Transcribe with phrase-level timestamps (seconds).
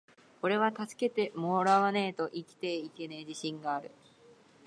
[0.41, 3.91] ｢おれは助けてもらわねェと生きていけねェ自信がある!!!｣